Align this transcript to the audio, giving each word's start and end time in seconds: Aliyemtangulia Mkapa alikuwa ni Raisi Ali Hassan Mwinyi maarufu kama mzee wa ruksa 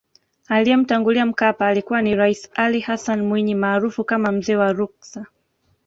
Aliyemtangulia 0.47 1.25
Mkapa 1.25 1.67
alikuwa 1.67 2.01
ni 2.01 2.15
Raisi 2.15 2.49
Ali 2.53 2.79
Hassan 2.79 3.21
Mwinyi 3.21 3.55
maarufu 3.55 4.03
kama 4.03 4.31
mzee 4.31 4.55
wa 4.55 4.73
ruksa 4.73 5.25